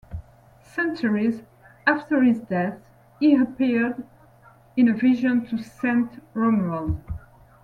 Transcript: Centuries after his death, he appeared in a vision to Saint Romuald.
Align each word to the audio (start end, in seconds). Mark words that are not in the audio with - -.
Centuries 0.63 1.43
after 1.85 2.23
his 2.23 2.39
death, 2.39 2.79
he 3.19 3.35
appeared 3.35 4.03
in 4.75 4.87
a 4.87 4.95
vision 4.95 5.45
to 5.45 5.59
Saint 5.59 6.23
Romuald. 6.33 6.99